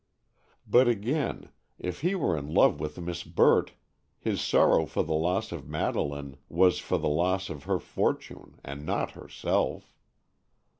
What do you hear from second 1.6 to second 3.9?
if he were in love with Miss Burt,